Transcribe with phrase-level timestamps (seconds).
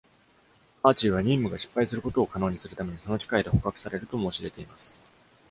[0.81, 5.03] アーチ―は任務が「失敗」することを可能にするためにその機械で捕獲されると申し出ています。